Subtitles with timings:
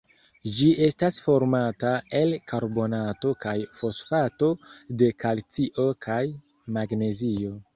[0.59, 1.91] Ĝi estas formata
[2.21, 4.49] el karbonato kaj fosfato
[5.03, 6.21] de kalcio kaj
[6.81, 7.55] magnezio.